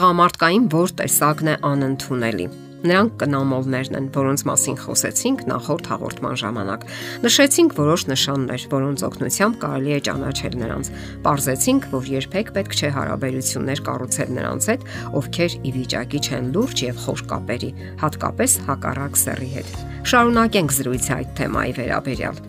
Տղամարդկային 0.00 0.66
որ 0.72 0.92
տեսակն 0.96 1.48
է 1.50 1.54
անընդունելի։ 1.68 2.44
Նրանք 2.88 3.16
կնամոլներն 3.20 3.96
են, 3.98 4.04
որոնց 4.14 4.42
մասին 4.48 4.76
խոսեցինք 4.80 5.42
նախորդ 5.50 5.88
հաղորդման 5.90 6.38
ժամանակ։ 6.40 6.86
Նշեցինք 7.26 7.74
որոշ 7.76 8.04
նշաններ, 8.08 8.62
որոնց 8.72 9.04
օգնությամբ 9.10 9.58
կարելի 9.60 9.92
է 9.92 9.98
ճանաչել 10.08 10.56
նրանց։ 10.62 10.90
Պարզեցինք, 11.26 11.88
որ 11.92 12.08
երբեք 12.16 12.52
պետք 12.56 12.76
չէ 12.80 12.90
հարաբերություններ 12.96 13.82
կառուցել 13.90 14.32
նրանց 14.40 14.70
հետ, 14.72 14.88
ովքեր 15.20 15.58
ի 15.60 15.74
վիճակի 15.76 16.22
չեն 16.24 16.48
լուրջ 16.56 16.84
եւ 16.88 17.04
խոր 17.04 17.24
կապերի, 17.34 17.70
հատկապես 18.00 18.56
հակառակ 18.70 19.20
սեռի 19.20 19.50
հետ։ 19.58 19.76
Շարունակենք 20.14 20.74
զրույցը 20.80 21.12
այդ 21.20 21.36
թեմայի 21.44 21.76
վերաբերյալ։ 21.76 22.40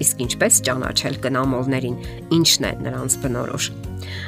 Իսկ 0.00 0.26
ինչպես 0.26 0.60
ճանաչել 0.66 1.22
կնամոլներին, 1.28 2.02
ինչն 2.40 2.66
է 2.66 2.74
նրանց 2.88 3.18
բնորոշ։ 3.22 3.70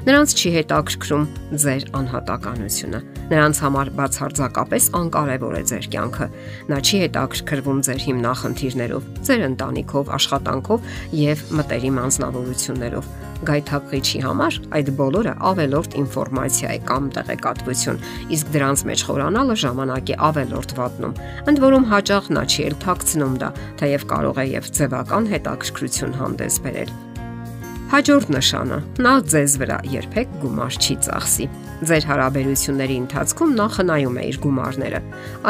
Նրանց 0.06 0.34
չի 0.36 0.52
հետաքրքրում 0.56 1.26
ձեր 1.62 1.84
անհատականությունը։ 2.02 3.00
Նրանց 3.32 3.60
համար 3.64 3.90
բացարձակապես 4.02 4.88
անկարևոր 5.00 5.58
է 5.58 5.62
ձեր 5.72 5.90
կյանքը։ 5.96 6.30
Նա 6.72 6.78
չի 6.82 7.02
հետաքրքրվում 7.02 7.82
ձեր 7.88 8.00
հիմնախնդիրներով, 8.06 9.10
ձեր 9.28 9.44
ընտանիքով, 9.52 10.14
աշխատանքով 10.18 10.88
եւ 11.22 11.44
մտերիմ 11.62 12.00
անznավորություններով 12.06 13.12
գայթակղիչի 13.42 14.20
համար 14.22 14.58
այդ 14.78 14.90
բոլորը 14.98 15.34
ավելորտ 15.50 15.96
ինֆորմացիա 16.02 16.72
է 16.76 16.80
կամ 16.88 17.08
տեղեկատվություն, 17.16 18.02
իսկ 18.38 18.52
դրանց 18.56 18.84
մեջ 18.90 19.04
խորանալը 19.08 19.56
ժամանակ 19.66 20.12
է 20.14 20.18
ավելորտ 20.30 20.74
վատնում։ 20.78 21.16
Ընդ 21.52 21.62
որում 21.66 21.88
հաճախ 21.92 22.34
նա 22.38 22.44
չի 22.46 22.68
էլ 22.70 22.76
թաքցնում 22.86 23.38
դա, 23.42 23.54
թեև 23.82 24.10
կարող 24.12 24.42
է 24.42 24.50
եւ 24.52 24.74
ձևական 24.78 25.32
հետաքրքրություն 25.32 26.20
հանդես 26.22 26.60
բերել։ 26.66 26.94
Հաջորդ 27.92 28.30
նշանը՝ 28.32 28.76
նա 29.04 29.10
ձեզ 29.28 29.54
վրա 29.60 29.74
երբեք 29.92 30.30
գումար 30.40 30.76
չի 30.80 30.94
ծախսի։ 31.04 31.48
Ձեր 31.90 32.06
հարաբերությունների 32.08 32.94
ընթացքում 33.02 33.52
նա 33.58 33.66
խնայում 33.74 34.16
է 34.16 34.24
իր 34.30 34.38
գումարները։ 34.46 35.00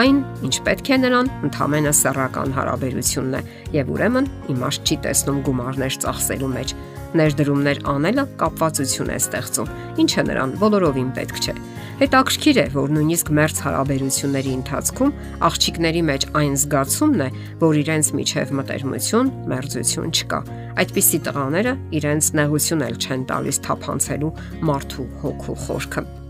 Այն, 0.03 0.19
ինչ 0.49 0.57
պետք 0.67 0.91
է 0.91 0.99
նրան, 1.05 1.31
ընդհանրապես 1.47 2.01
սեռական 2.03 2.57
հարաբերությունն 2.59 3.37
է, 3.39 3.43
եւ 3.79 3.93
ուրեմն 3.95 4.31
իմաստ 4.57 4.91
չի 4.91 4.99
տեսնում 5.07 5.39
գումարներ 5.47 6.01
ծախսելու 6.03 6.51
մեջ 6.59 6.75
ներդրումներ 7.19 7.81
անելը 7.93 8.25
կապվածություն 8.41 9.13
է 9.13 9.17
ստեղծում, 9.23 9.73
ինչը 10.03 10.25
նրան 10.29 10.55
բոլորովին 10.63 11.11
պետք 11.19 11.41
չէ։ 11.43 11.55
Հետաքրքիր 12.03 12.59
է, 12.63 12.65
որ 12.73 12.95
նույնիսկ 12.97 13.29
մերց 13.37 13.61
հարաբերությունների 13.67 14.55
ընթացքում 14.59 15.13
աղջիկների 15.49 16.03
մեջ 16.09 16.27
այն 16.41 16.57
զգացումն 16.63 17.23
է, 17.27 17.29
որ 17.63 17.79
իրենց 17.83 18.11
միջև 18.19 18.55
մտերմություն, 18.59 19.31
մերձություն 19.53 20.17
չկա։ 20.17 20.41
Այդպիսի 20.83 21.23
տղաները 21.29 21.77
իրենց 22.01 22.33
նեղություն 22.41 22.89
էլ 22.89 22.99
չեն 23.07 23.29
տալիս 23.31 23.63
թափանցելու 23.69 24.35
մարդու 24.73 25.09
հոգու 25.23 25.61
խորքը։ 25.69 26.22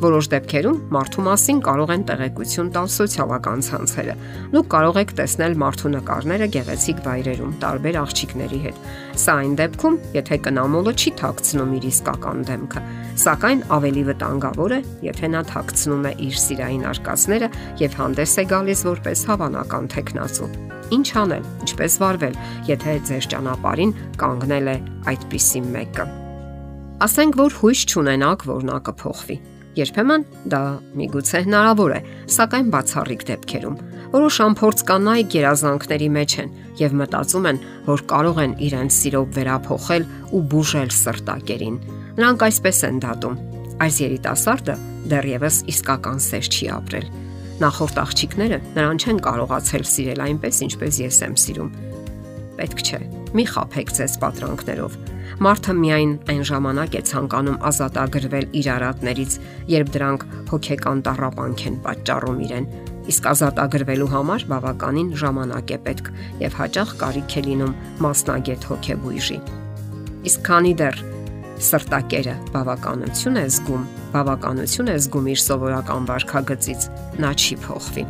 Որոշ 0.00 0.28
դեպքերում 0.32 0.76
մարդու 0.94 1.22
մասին 1.26 1.58
կարող 1.64 1.90
են 1.92 2.02
տեղեկություն 2.08 2.68
տալ 2.72 2.86
սոցիալական 2.88 3.64
ցանցերը։ 3.66 4.12
Դուք 4.54 4.68
կարող 4.72 4.98
եք 5.00 5.10
տեսնել 5.18 5.56
մարդու 5.60 5.90
նկարները 5.92 6.46
գեղեցիկ 6.54 7.02
վայրերում 7.04 7.52
տարբեր 7.60 7.98
աղջիկների 8.00 8.60
հետ։ 8.62 8.78
Սա 9.20 9.34
այն 9.42 9.52
դեպքում, 9.60 9.98
եթե 10.16 10.38
կնամոլը 10.46 10.94
չի 10.96 11.12
թաքցնում 11.20 11.74
իր 11.76 11.84
իսկական 11.90 12.40
դեմքը, 12.48 12.82
սակայն 13.20 13.60
ավելի 13.76 14.06
վտանգավոր 14.08 14.72
է, 14.72 14.80
եթե 15.10 15.30
նա 15.36 15.44
թաքցնում 15.52 16.08
է 16.08 16.14
իր 16.30 16.40
սիրային 16.48 16.88
արկածները 16.94 17.52
եւ 17.84 18.00
հանդես 18.00 18.34
է 18.40 18.46
գալիս 18.56 18.84
որպես 18.88 19.26
հավանական 19.28 19.92
տեխնացու։ 20.00 20.50
Ինչ 20.96 21.08
անել, 21.20 21.44
ինչպես 21.68 22.00
վարվել, 22.00 22.40
եթե 22.72 22.96
ձեր 23.10 23.30
ճանապարհին 23.36 23.94
կանգնել 24.24 24.72
է 24.72 24.76
այդպիսի 25.12 25.64
մեկը։ 25.76 26.10
Ասենք 27.04 27.40
որ 27.44 27.56
հույս 27.60 27.86
չունենաք, 27.92 28.48
որ 28.50 28.68
նա 28.70 28.82
կփոխվի 28.90 29.38
Երբեմն 29.78 30.24
դա 30.50 30.60
միգուցե 30.98 31.40
հնարավոր 31.46 31.92
է, 31.94 32.00
սակայն 32.34 32.70
բացառիկ 32.74 33.22
դեպքերում։ 33.28 33.76
Որոշ 34.10 34.38
ամփորձ 34.46 34.82
կանայք 34.90 35.36
երազանքների 35.38 36.08
մեջ 36.16 36.34
են 36.42 36.50
եւ 36.80 36.96
մտածում 37.00 37.46
են, 37.50 37.60
որ 37.86 38.02
կարող 38.10 38.40
են 38.44 38.56
իրենց 38.66 38.96
սիրով 38.98 39.28
վերափոխել 39.36 40.08
ու 40.34 40.42
բուժել 40.50 40.90
սրտակերին։ 40.98 41.78
Նրանք 42.18 42.44
այսպես 42.50 42.82
են 42.90 43.00
դատում. 43.06 43.38
այս 43.80 43.96
երիտասարդը 44.04 44.74
դեռևս 45.08 45.56
իսկական 45.72 46.18
սեր 46.20 46.50
չի 46.52 46.66
ապրել։ 46.74 47.06
Նախորդ 47.64 48.02
աղջիկները 48.04 48.58
նրան 48.76 49.00
չեն 49.00 49.22
կարողացել 49.24 49.86
սիրել 49.94 50.24
այնպես, 50.26 50.60
ինչպես 50.68 51.00
ես 51.06 51.22
եմ 51.30 51.40
սիրում։ 51.44 51.72
Պետք 52.60 52.84
չէ։ 52.84 53.19
Մի 53.36 53.44
խափեք 53.54 53.94
ձեզ 54.00 54.18
պատրանքներով 54.24 55.00
Մարդը 55.40 55.72
միայն 55.72 56.10
այն 56.28 56.40
ժամանակ 56.48 56.96
է 56.98 57.00
ցանկանում 57.08 57.62
ազատագրվել 57.68 58.46
իր 58.60 58.66
արատներից, 58.74 59.36
երբ 59.72 59.92
դրանք 59.94 60.24
հոգեկան 60.50 60.98
տառապանք 61.06 61.62
են 61.70 61.76
պատճառում 61.86 62.42
իրեն։ 62.44 62.66
Իսկ 63.10 63.28
ազատագրվելու 63.30 64.08
համար 64.12 64.44
բավականին 64.50 65.08
ժամանակ 65.22 65.72
է 65.72 65.78
պետք 65.86 66.10
եւ 66.42 66.58
հաճախ 66.60 66.92
կարիք 67.00 67.36
է 67.40 67.44
լինում 67.46 67.76
մասնագետ 68.04 68.66
հոգեբույժի։ 68.70 69.38
Իսկ 70.28 70.44
քանի 70.50 70.74
դեռ 70.82 71.00
սրտակերը 71.70 72.34
բավականություն 72.52 73.40
է 73.40 73.46
զգում, 73.54 73.86
բավականություն 74.12 74.92
է 74.92 74.98
զգում 75.06 75.30
իր 75.32 75.40
սովորական 75.46 76.10
վարքագծից, 76.10 76.86
նա 77.24 77.32
չի 77.40 77.58
փոխվի։ 77.64 78.04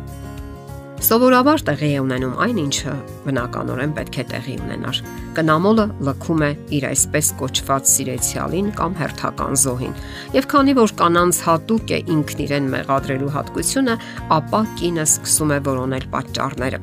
Սովորաբար 1.01 1.63
տեղի 1.65 1.87
է 1.97 2.01
ունենում 2.03 2.33
այն, 2.45 2.57
ինչը 2.61 2.91
բնականորեն 3.25 3.93
պետք 3.97 4.17
է 4.21 4.23
տեղի 4.31 4.55
ունենար։ 4.61 4.97
Կնամոլը 5.33 5.85
լքում 6.05 6.41
է 6.45 6.49
իր 6.77 6.83
այսպես 6.91 7.29
կոչված 7.39 7.87
սիրեցյալին 7.91 8.67
կամ 8.77 8.97
հերթական 8.99 9.57
զոհին։ 9.63 9.95
Եվ 10.37 10.47
քանի 10.51 10.75
որ 10.77 10.91
կանանց 10.99 11.39
հատուկ 11.47 11.93
է 11.97 11.99
ինքն 12.15 12.43
իրեն 12.45 12.67
մեղադրելու 12.75 13.31
հատկությունը, 13.33 13.95
ապա 14.37 14.59
կինը 14.81 15.05
սկսում 15.09 15.53
է 15.55 15.57
որոնել 15.71 16.05
պատճառները։ 16.13 16.81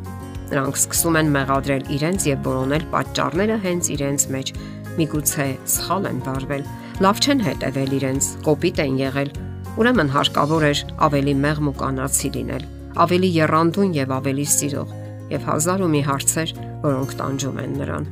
Նրանք 0.49 0.81
սկսում 0.83 1.19
են 1.23 1.31
մեղադրել 1.39 1.87
իրենց 1.99 2.27
եւ 2.27 2.43
որոնել 2.49 2.89
պատճառները 2.97 3.61
հենց 3.69 3.91
իրենց 3.95 4.25
մեջ։ 4.35 4.51
Միգուցե 4.99 5.47
սխալ 5.79 6.11
են 6.11 6.19
վարվել, 6.27 6.67
լավ 7.07 7.23
չեն 7.23 7.45
հետևել 7.47 7.95
իրենց, 8.01 8.33
կոպիտ 8.49 8.83
են 8.83 8.99
եղել։ 9.05 9.31
Ուրեմն 9.79 10.13
հարկավոր 10.17 10.69
էր 10.73 10.83
ավելի 11.07 11.37
մեղմ 11.45 11.71
ու 11.71 11.77
կանացի 11.85 12.33
լինել 12.35 12.67
ավելի 13.05 13.31
երանդուն 13.39 13.93
եւ 13.99 14.15
ավելի 14.19 14.47
սիրող 14.55 14.95
եւ 15.29 15.45
հազար 15.49 15.85
ու 15.85 15.91
մի 15.93 16.01
հարցեր, 16.09 16.53
որոնք 16.85 17.13
տանջում 17.19 17.59
են 17.63 17.77
նրան։ 17.79 18.09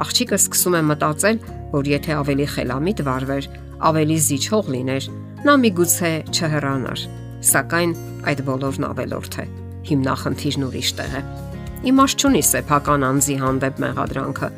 Աղջիկը 0.00 0.38
սկսում 0.40 0.76
է 0.76 0.82
մտածել, 0.90 1.38
որ 1.72 1.88
եթե 1.90 2.12
ավելի 2.20 2.46
խելամիտ 2.54 3.02
վարվեր, 3.06 3.48
ավելի 3.90 4.18
զիջող 4.26 4.70
լիներ, 4.74 5.08
նա 5.40 5.54
միգուցե 5.64 6.12
չհեռանար։ 6.30 7.04
Սակայն 7.50 7.92
այդ 8.30 8.42
բոլորն 8.50 8.86
ավելորդ 8.90 9.36
է։ 9.40 9.44
Հիմնախնդիրն 9.90 10.66
ուրիշ 10.68 10.90
տեղ 11.00 11.14
է։ 11.16 11.22
Իմաստ 11.90 12.20
չունի 12.20 12.42
սեփական 12.50 13.06
անձի 13.08 13.36
հանդեպ 13.40 13.78
մեղադրանքը։ 13.80 14.48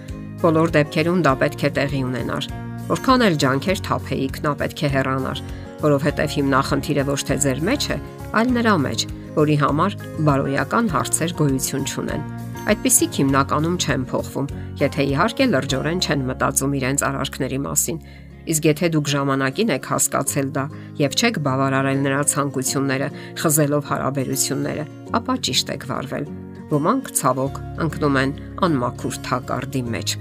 Բոլոր 0.43 0.72
դեպքերում 0.75 1.21
դա 1.22 1.34
պետք 1.43 1.62
է 1.62 1.71
տեղի 1.78 2.00
ունենար։ 2.03 2.49
Որքան 2.91 3.25
էլ 3.28 3.37
ջանքեր 3.43 3.82
թափեիք, 3.87 4.38
նա 4.43 4.53
պետք 4.62 4.82
է 4.82 4.88
հեռանար, 4.97 5.43
որովհետև 5.82 6.34
հիմնախնդիրը 6.37 7.05
ոչ 7.12 7.21
թե 7.31 7.37
ձեր 7.47 7.61
մեջ 7.69 7.87
է, 7.94 7.99
այլ 8.43 8.50
նրա 8.59 8.75
մեջ, 8.82 9.05
որի 9.37 9.56
համար 9.62 9.97
բարոյական 10.28 10.91
հարցեր 10.93 11.34
գոյություն 11.38 11.87
չունեն։ 11.88 12.26
Այդպիսիք 12.72 13.16
հիմնականում 13.19 13.76
չեն 13.82 14.03
փոխվում, 14.12 14.50
եթե 14.82 15.06
իհարկե 15.12 15.47
լրջորեն 15.53 16.03
չեն 16.03 16.26
մտածում 16.28 16.76
իրենց 16.78 17.04
արարքների 17.09 17.59
մասին։ 17.66 17.98
Իսկ 18.53 18.66
եթե 18.69 18.88
դուք 18.93 19.10
ժամանակին 19.12 19.72
եք 19.76 19.88
հասկացել 19.93 20.48
դա 20.56 20.65
եւ 20.98 21.16
չեք 21.19 21.37
բավարարել 21.47 22.00
նրա 22.06 22.22
ցանկությունները, 22.32 23.09
խզելով 23.43 23.84
հարաբերությունները, 23.93 24.87
ապա 25.19 25.37
ճիշտ 25.47 25.72
եք 25.76 25.87
վարվել։ 25.93 26.26
Ոմանք 26.72 27.10
ցավոք 27.22 27.62
ընկնում 27.87 28.19
են 28.22 28.34
անմաքուր 28.66 29.19
թակարդի 29.26 29.82
մեջ։ 29.94 30.14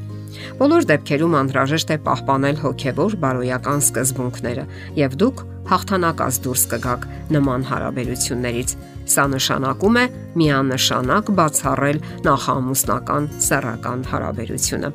Բոլոր 0.61 0.85
դեպքերում 0.91 1.33
անհրաժեշտ 1.41 1.91
է 1.91 1.97
պահպանել 2.05 2.59
հոգևոր 2.61 3.15
բարոյական 3.21 3.81
սկզբունքները, 3.85 4.65
եւ 5.01 5.17
դուք 5.21 5.43
հաղթանակած 5.71 6.39
դուրս 6.45 6.63
կգաք 6.71 7.07
նման 7.35 7.65
հարաբերություններից։ 7.71 8.75
Սա 9.09 9.25
նշանակում 9.33 9.97
է 10.01 10.05
միանշանակ 10.41 11.31
բացառել 11.39 12.01
նախամուսնական 12.27 13.29
սեռական 13.47 14.05
հարաբերությունը։ 14.11 14.91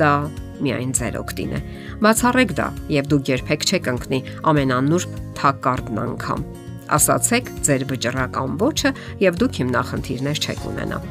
Դա 0.00 0.12
միայն 0.64 0.94
ձեր 0.98 1.18
օգտին 1.22 1.54
է։ 1.54 1.60
Բացառեք 2.04 2.54
դա, 2.58 2.68
եւ 2.94 3.10
դուք 3.14 3.32
երբեք 3.34 3.66
չեք 3.70 3.90
ընկնի 3.94 4.20
ամենանուրբ 4.52 5.18
թակարդն 5.40 6.00
անգամ։ 6.04 6.46
Ասացեք 6.94 7.52
ձեր 7.66 7.86
վճռական 7.90 8.56
ոչը 8.60 8.96
եւ 9.24 9.38
դուք 9.44 9.60
հիմնախնդիրներ 9.64 10.42
չեք 10.44 10.66
ունենա։ 10.74 11.04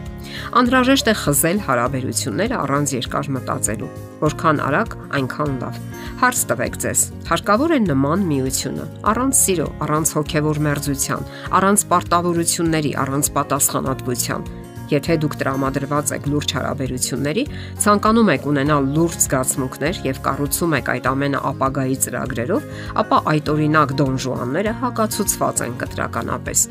Անհրաժեշտ 0.60 1.10
է 1.12 1.14
խզել 1.24 1.60
հարաբերությունները 1.68 2.58
առանց 2.64 2.94
երկար 2.98 3.30
մտածելու։ 3.36 3.92
Որքան 4.24 4.62
արագ, 4.68 4.98
այնքան 5.20 5.54
լավ։ 5.64 5.80
Հարց 6.24 6.42
տվեք 6.50 6.76
ձեզ. 6.84 7.00
հարկավոր 7.30 7.72
է 7.74 7.80
նման 7.84 8.20
միությունը, 8.32 8.86
առանց 9.12 9.40
սիրո, 9.44 9.68
առանց 9.84 10.08
հոգևոր 10.18 10.60
մերձության, 10.68 11.24
առանց 11.60 11.80
պարտավորությունների, 11.94 12.92
առանց 13.04 13.26
պատասխանատվության։ 13.38 14.52
Եթե 14.94 15.16
դուք 15.24 15.36
տրամադրված 15.42 16.12
եք 16.18 16.26
լուրջ 16.30 16.54
հարաբերությունների, 16.58 17.44
ցանկանում 17.84 18.32
եք 18.34 18.48
ունենալ 18.52 18.90
լուրջ 18.98 19.20
զգացմունքներ 19.26 20.02
եւ 20.10 20.20
կառուցում 20.28 20.76
եք 20.80 20.92
այդ 20.94 21.08
ամենը 21.14 21.44
ապագայի 21.50 22.00
ծրագրերով, 22.06 22.68
ապա 23.04 23.22
այդ 23.34 23.54
օրինակ 23.58 23.96
դոնժուանները 24.04 24.76
հակացուցված 24.84 25.64
են 25.68 25.80
կտրականապես։ 25.84 26.68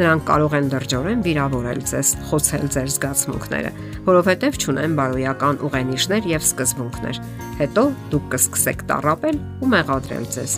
Նրանք 0.00 0.22
կարող 0.24 0.54
են 0.56 0.68
լրջորեն 0.72 1.22
վիրավորել 1.26 1.80
ձեզ, 1.90 2.10
խոցել 2.30 2.62
ձեր 2.72 2.86
զգացմունքները, 2.94 3.70
որովհետև 4.06 4.58
ճունեն 4.62 4.94
բարոյական 4.96 5.58
ուղենիշներ 5.68 6.28
եւ 6.30 6.46
սկզբունքներ։ 6.46 7.18
Հետո 7.60 7.84
դուք 8.14 8.30
կսկսեք 8.32 8.84
տարապել 8.88 9.40
ու 9.60 9.68
մեղադրել 9.74 10.24
ձեզ։ 10.36 10.54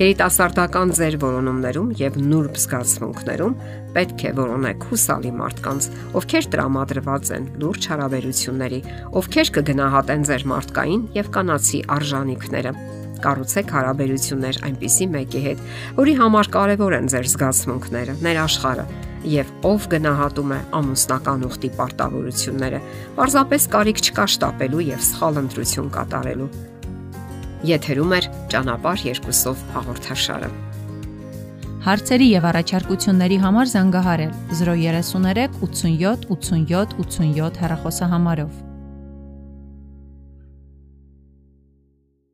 Երիտասարդական 0.00 0.94
ձեր 0.96 1.16
որոնումներում 1.20 1.90
եւ 1.98 2.14
նուրբ 2.30 2.54
զգացմունքներում 2.62 3.58
պետք 3.98 4.22
է 4.30 4.32
որոնեք 4.38 4.86
հուսալի 4.92 5.34
մարդկանց, 5.40 5.90
ովքեր 6.20 6.48
տրամադրված 6.54 7.34
են 7.36 7.50
լուրջ 7.60 7.90
հարաբերությունների, 7.90 8.80
ովքեր 9.20 9.52
կգնահատեն 9.58 10.24
ձեր 10.30 10.48
մարդկային 10.54 11.04
եւ 11.18 11.30
կանացի 11.36 11.82
արժանինքները 11.98 12.74
կառուցեք 13.26 13.74
հարաբերություններ 13.76 14.58
այնպիսի 14.70 15.06
մեկի 15.14 15.42
հետ, 15.46 15.62
որի 16.00 16.14
համար 16.20 16.50
կարևոր 16.56 16.96
են 17.00 17.10
ձեր 17.14 17.30
զգացմունքները, 17.34 18.16
ներաշխարը 18.26 18.86
եւ 19.30 19.50
ով 19.68 19.86
գնահատում 19.92 20.52
է 20.56 20.58
ամուսնական 20.78 21.44
ուխտի 21.50 21.70
պարտավորությունները։ 21.76 22.80
Պարզապես 23.18 23.66
կարիք 23.74 24.00
չկա 24.00 24.26
շտապելու 24.34 24.86
եւ 24.86 25.04
սխալ 25.10 25.40
ընտրություն 25.44 25.92
կատարելու։ 25.96 26.48
Եթերում 27.70 28.14
է 28.16 28.20
ճանապարհ 28.54 29.04
երկուսով 29.10 29.64
հաղորդաշարը։ 29.76 30.50
Հարցերի 31.80 32.26
եւ 32.28 32.46
առաջարկությունների 32.50 33.36
համար 33.44 33.70
զանգահարել 33.74 34.32
033 34.62 35.60
87 35.60 36.26
87 36.32 36.98
87 37.04 37.62
հեռախոսահամարով։ 37.64 38.69